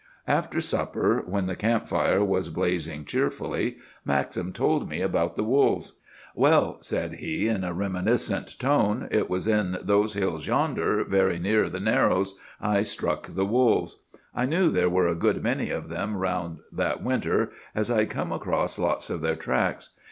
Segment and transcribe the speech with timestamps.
[0.25, 5.99] "After supper, when the camp fire was blazing cheerfully, Maxim told me about the wolves.
[6.33, 11.69] "'Well,' said he in a reminiscent tone, 'it was in those hills yonder, very near
[11.69, 13.99] the Narrows, I struck the wolves.
[14.33, 18.31] I knew there were a good many of them 'round that winter, as I'd come
[18.31, 19.89] across lots of their tracks.